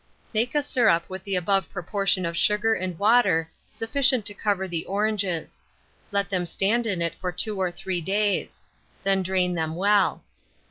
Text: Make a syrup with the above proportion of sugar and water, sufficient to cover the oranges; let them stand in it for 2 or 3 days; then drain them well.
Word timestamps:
Make 0.33 0.55
a 0.55 0.63
syrup 0.63 1.07
with 1.11 1.23
the 1.23 1.35
above 1.35 1.69
proportion 1.69 2.25
of 2.25 2.35
sugar 2.35 2.73
and 2.73 2.97
water, 2.97 3.51
sufficient 3.71 4.25
to 4.25 4.33
cover 4.33 4.67
the 4.67 4.83
oranges; 4.85 5.63
let 6.11 6.27
them 6.27 6.47
stand 6.47 6.87
in 6.87 7.03
it 7.03 7.13
for 7.21 7.31
2 7.31 7.61
or 7.61 7.69
3 7.69 8.01
days; 8.01 8.63
then 9.03 9.21
drain 9.21 9.53
them 9.53 9.75
well. 9.75 10.23